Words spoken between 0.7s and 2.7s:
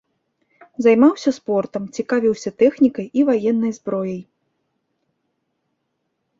Займаўся спортам, цікавіўся